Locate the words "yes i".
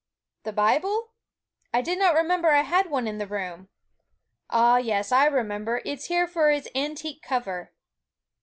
4.77-5.25